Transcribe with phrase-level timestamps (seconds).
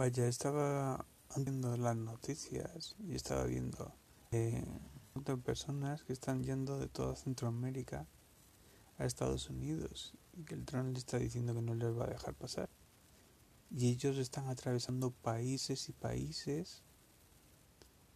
[0.00, 1.04] Vaya, estaba
[1.36, 3.92] viendo las noticias y estaba viendo
[4.30, 4.64] eh,
[5.14, 8.06] de personas que están yendo de toda Centroamérica
[8.96, 12.08] a Estados Unidos y que el Trump le está diciendo que no les va a
[12.08, 12.70] dejar pasar.
[13.70, 16.82] Y ellos están atravesando países y países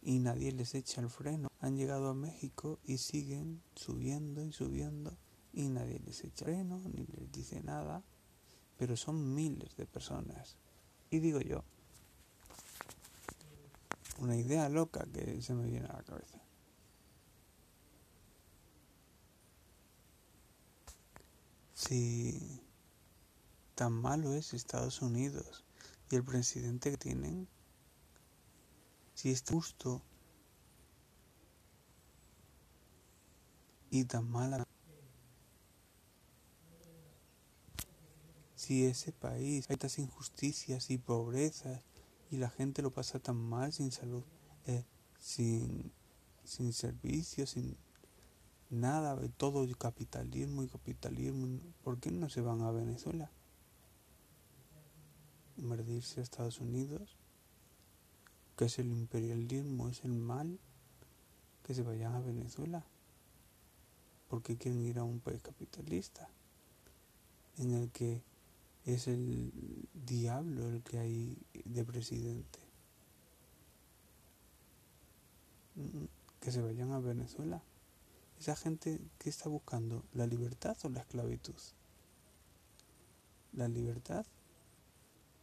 [0.01, 1.49] y nadie les echa el freno.
[1.59, 5.19] Han llegado a México y siguen subiendo y subiendo
[5.53, 8.01] y nadie les echa el freno ni les dice nada.
[8.75, 10.57] Pero son miles de personas.
[11.11, 11.63] Y digo yo,
[14.19, 16.41] una idea loca que se me viene a la cabeza.
[21.73, 22.61] Si
[23.75, 25.65] tan malo es Estados Unidos
[26.09, 27.47] y el presidente que tienen,
[29.13, 30.01] si es justo
[33.89, 34.65] y tan mala,
[38.55, 41.83] si ese país hay tantas injusticias y pobrezas
[42.31, 44.23] y la gente lo pasa tan mal sin salud,
[44.65, 44.85] eh,
[45.19, 45.91] sin,
[46.43, 47.77] sin servicios, sin
[48.69, 53.29] nada, todo capitalismo y capitalismo, ¿por qué no se van a Venezuela?
[55.57, 57.15] Invertirse a Estados Unidos,
[58.57, 60.59] que es el imperialismo, es el mal,
[61.63, 62.85] que se vayan a Venezuela.
[64.29, 66.29] ¿Por qué quieren ir a un país capitalista?
[67.57, 68.21] En el que
[68.85, 69.51] es el
[69.93, 72.59] diablo el que hay de presidente.
[75.75, 76.05] Mm,
[76.39, 77.63] que se vayan a Venezuela.
[78.39, 81.55] Esa gente que está buscando la libertad o la esclavitud.
[83.53, 84.25] La libertad.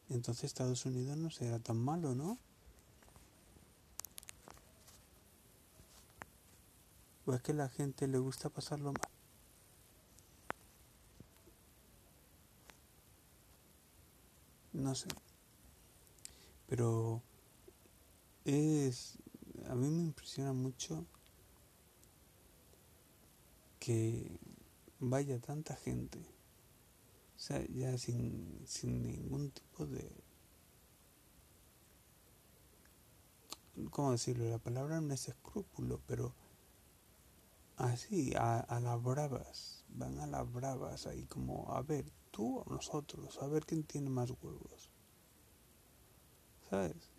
[0.08, 2.38] Entonces Estados Unidos no será tan malo, ¿no?
[7.24, 9.11] ¿O es que la gente le gusta pasarlo mal?
[14.82, 15.09] No sé.
[16.69, 17.22] Pero
[18.44, 19.19] es,
[19.69, 21.06] a mí me impresiona mucho
[23.78, 24.38] que
[24.98, 26.19] vaya tanta gente,
[27.37, 30.10] o sea, ya sin, sin ningún tipo de...
[33.91, 34.49] ¿Cómo decirlo?
[34.50, 36.34] La palabra no es escrúpulo, pero
[37.77, 42.65] así, a, a las bravas, van a las bravas ahí como, a ver, tú o
[42.71, 44.91] nosotros, a ver quién tiene más huevos.
[46.69, 47.11] ¿Sabes?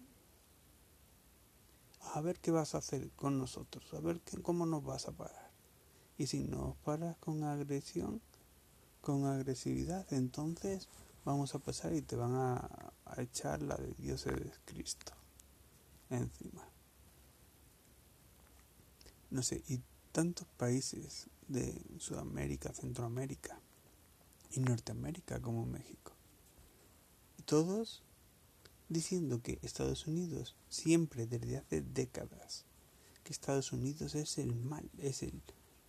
[2.14, 5.52] A ver qué vas a hacer con nosotros, a ver cómo nos vas a parar.
[6.18, 8.22] Y si nos paras con agresión,
[9.02, 10.90] con agresividad, entonces
[11.26, 15.14] vamos a pasar y te van a, echar la de Dios de Cristo
[16.10, 16.68] encima.
[19.30, 19.82] No sé, y
[20.14, 23.60] tantos países de Sudamérica, Centroamérica,
[24.56, 26.14] y Norteamérica como México.
[27.46, 28.04] todos
[28.88, 32.66] diciendo que Estados Unidos siempre desde hace décadas
[33.24, 35.42] que Estados Unidos es el mal, es el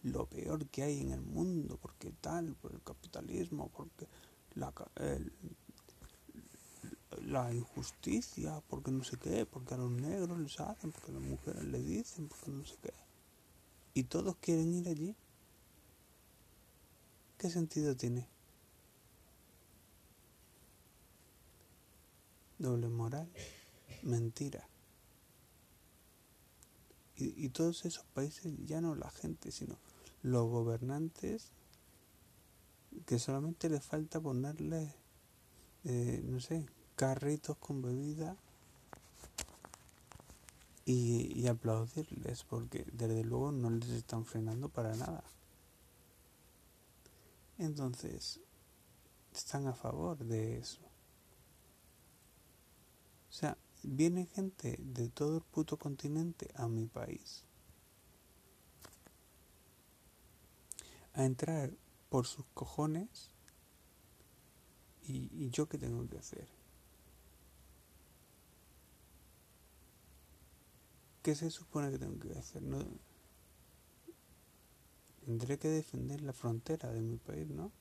[0.03, 4.07] lo peor que hay en el mundo, porque tal, por el capitalismo, porque
[4.55, 4.73] la,
[7.23, 11.23] la injusticia, porque no sé qué, porque a los negros les hacen, porque a las
[11.23, 12.93] mujeres les dicen, porque no sé qué.
[13.95, 15.15] Y todos quieren ir allí.
[17.39, 18.29] ¿Qué sentido tiene?
[22.59, 23.29] doble moral,
[24.03, 24.67] mentira.
[27.17, 29.79] Y, todos esos países, ya no la gente, sino
[30.23, 31.53] los gobernantes,
[33.07, 34.93] que solamente les falta ponerle,
[35.85, 36.67] eh, no sé,
[36.97, 38.37] carritos con bebida
[40.85, 45.25] y, y aplaudirles, porque desde luego no les están frenando para nada.
[47.59, 48.41] Entonces,
[49.33, 50.81] están a favor de eso.
[53.31, 57.45] O sea, viene gente de todo el puto continente a mi país
[61.15, 61.73] a entrar
[62.09, 63.31] por sus cojones
[65.07, 66.49] y, yo qué tengo que hacer.
[71.25, 72.61] ¿Qué se supone que tengo que hacer?
[72.61, 72.85] No,
[75.25, 77.73] tendré que defender la frontera de mi país, ¿no?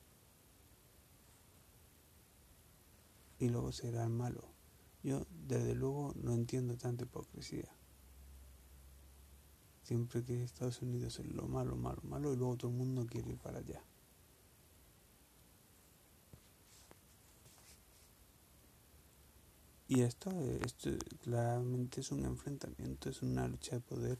[3.38, 4.48] Y luego será el malo.
[5.02, 7.68] Yo, desde luego, no entiendo tanta hipocresía.
[9.82, 13.32] Siempre que Estados Unidos es lo malo, malo, malo, y luego todo el mundo quiere
[13.32, 13.84] ir para allá.
[19.94, 20.28] Y esto,
[20.64, 20.90] esto
[21.22, 24.18] claramente es un enfrentamiento, es una lucha de poder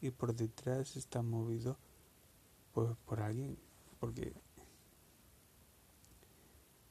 [0.00, 1.76] y por detrás está movido
[2.72, 3.58] por alguien,
[3.98, 4.32] porque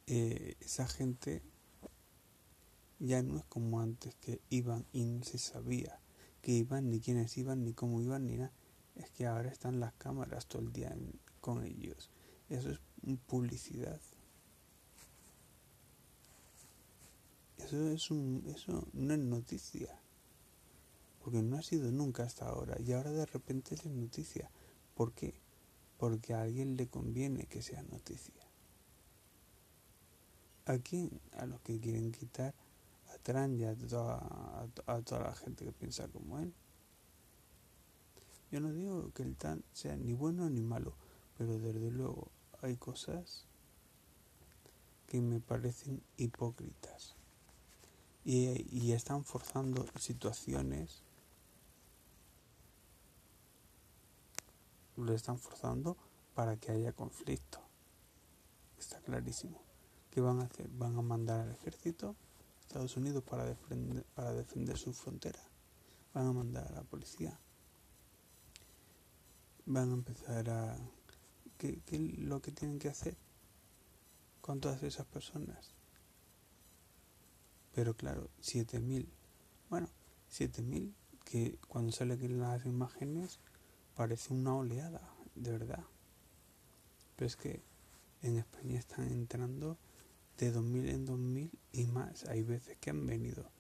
[0.08, 1.44] eh, esa gente
[3.00, 5.98] ya no es como antes que iban y no se sabía
[6.42, 8.52] que iban, ni quiénes iban, ni cómo iban, ni nada.
[8.96, 10.94] Es que ahora están las cámaras todo el día
[11.40, 12.10] con ellos.
[12.50, 12.82] Eso es
[13.28, 14.02] publicidad.
[17.66, 19.90] Eso, es un, eso no es noticia.
[21.24, 22.80] Porque no ha sido nunca hasta ahora.
[22.80, 24.52] Y ahora de repente es noticia.
[24.94, 25.34] ¿Por qué?
[25.98, 28.36] Porque a alguien le conviene que sea noticia.
[30.66, 31.10] ¿A quién?
[31.40, 32.54] A los que quieren quitar
[33.12, 36.54] a Trump y a toda, a toda la gente que piensa como él.
[38.52, 40.94] Yo no digo que el TAN sea ni bueno ni malo,
[41.36, 42.28] pero desde luego
[42.62, 43.48] hay cosas
[45.08, 47.15] que me parecen hipócritas
[48.26, 51.04] y, están forzando situaciones,
[54.98, 55.96] lo están forzando
[56.34, 57.60] para que haya conflicto.
[58.80, 59.62] Está clarísimo.
[60.10, 60.68] ¿Qué van a hacer?
[60.70, 62.16] Van a mandar al ejército
[62.62, 65.40] Estados Unidos para defender, para defender su frontera.
[66.14, 67.38] Van a mandar a la policía.
[69.66, 70.78] Van a empezar a...
[71.60, 73.16] ¿Qué, qué lo que tienen que hacer
[74.42, 75.76] con todas esas personas?
[77.76, 79.06] Pero claro, 7.000.
[79.70, 79.90] Bueno,
[80.32, 80.94] 7.000
[81.26, 83.40] que cuando salen las imágenes
[83.96, 85.02] parece una oleada,
[85.36, 85.84] de verdad.
[87.18, 87.62] Pero es que
[88.22, 89.78] en España están entrando
[90.38, 92.26] de 2000 en 2000 y más.
[92.26, 93.52] Hay veces que han venido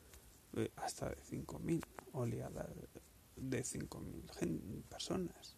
[0.53, 1.81] eh, hasta de 5000
[2.13, 2.69] oleadas
[3.35, 5.57] de 5000 personas.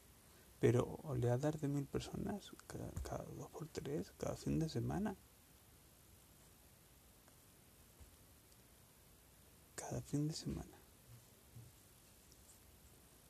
[0.60, 5.16] Pero oleadas de 1000 personas cada dos por tres, cada fin de semana.
[9.98, 10.78] Cada fin de semana.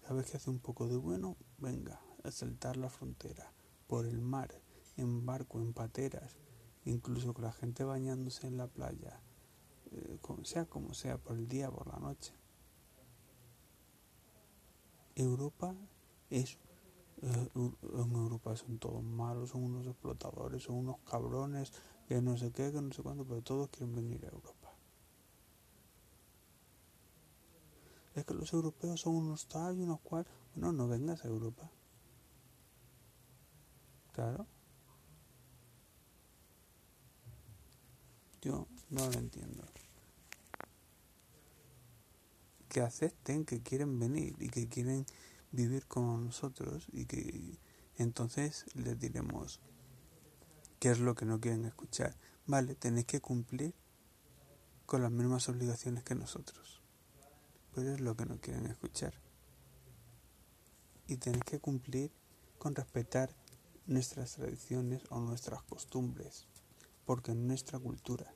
[0.01, 3.53] Cada vez que hace un poco de bueno, venga a saltar la frontera
[3.87, 4.49] por el mar,
[4.97, 6.35] en barco, en pateras,
[6.83, 9.21] incluso con la gente bañándose en la playa,
[9.91, 12.33] eh, sea como sea, por el día, por la noche.
[15.15, 15.73] Europa
[16.29, 16.57] es
[17.21, 21.71] eh, en Europa son todos malos, son unos explotadores, son unos cabrones,
[22.09, 24.66] que no sé qué, que no sé cuándo, pero todos quieren venir a Europa.
[28.19, 30.25] Es que los europeos son unos tal y unos cual.
[30.55, 31.71] Bueno, no vengas a Europa.
[34.13, 34.47] Claro.
[38.41, 39.63] Yo no lo entiendo.
[42.69, 45.05] Que acepten que quieren venir y que quieren
[45.51, 47.59] vivir con nosotros y que
[47.95, 49.59] entonces les diremos
[50.79, 52.15] qué es lo que no quieren escuchar.
[52.45, 53.73] Vale, tenéis que cumplir
[54.85, 56.76] con las mismas obligaciones que nosotros
[57.83, 59.13] lo que no quieren escuchar.
[61.07, 62.11] Y tenéis que cumplir
[62.57, 63.29] con respetar
[63.85, 66.47] nuestras tradiciones o nuestras costumbres,
[67.05, 68.33] porque es nuestra cultura.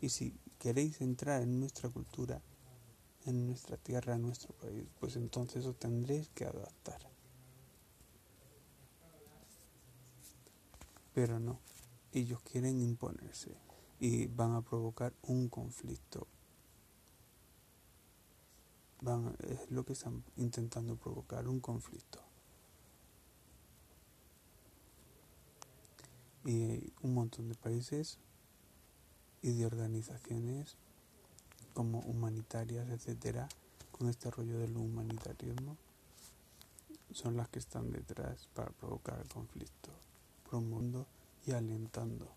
[0.00, 2.42] Y si queréis entrar en nuestra cultura,
[3.24, 7.08] en nuestra tierra, en nuestro país, pues entonces os tendréis que adaptar.
[11.14, 11.60] Pero no,
[12.12, 13.56] ellos quieren imponerse
[14.00, 16.26] y van a provocar un conflicto
[19.40, 22.20] es lo que están intentando provocar, un conflicto.
[26.44, 28.18] Y un montón de países
[29.42, 30.76] y de organizaciones
[31.74, 33.48] como humanitarias, etcétera,
[33.92, 35.76] con este rollo del humanitarismo,
[37.12, 39.90] son las que están detrás para provocar el conflicto,
[40.48, 41.06] promoviendo
[41.46, 42.28] y alentando.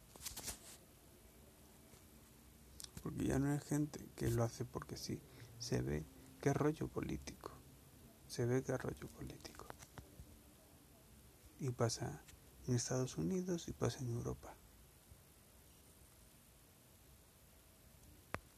[3.03, 5.20] Porque ya no es gente que lo hace porque sí,
[5.60, 6.06] se ve
[6.41, 7.51] qué rollo político.
[8.27, 9.67] Se ve que rollo político.
[11.60, 12.22] Y pasa
[12.67, 14.56] en Estados Unidos y pasa en Europa.